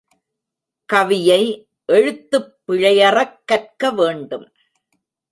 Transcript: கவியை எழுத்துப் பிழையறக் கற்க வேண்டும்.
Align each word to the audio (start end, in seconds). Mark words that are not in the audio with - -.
கவியை 0.93 1.67
எழுத்துப் 1.85 2.55
பிழையறக் 2.67 3.39
கற்க 3.45 3.91
வேண்டும். 3.91 4.51